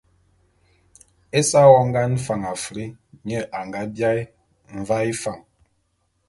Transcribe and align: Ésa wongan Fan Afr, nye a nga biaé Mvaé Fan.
Ésa 1.39 1.61
wongan 1.71 2.13
Fan 2.25 2.41
Afr, 2.53 2.75
nye 3.25 3.39
a 3.57 3.59
nga 3.67 3.79
biaé 3.93 4.21
Mvaé 4.79 5.11
Fan. 5.21 5.39